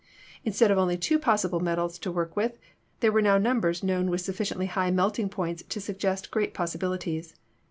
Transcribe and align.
Instead 0.43 0.71
of 0.71 0.79
only 0.79 0.97
two 0.97 1.19
possible 1.19 1.59
metals 1.59 1.99
to 1.99 2.11
work 2.11 2.35
with, 2.35 2.57
there 3.01 3.11
were 3.11 3.21
now 3.21 3.37
numbers 3.37 3.83
known 3.83 4.09
with 4.09 4.19
sufficiently 4.21 4.65
high 4.65 4.89
melting 4.89 5.29
points 5.29 5.61
to 5.69 5.79
suggest 5.79 6.31
great 6.31 6.55
possibili 6.55 6.97
ties. 6.99 7.35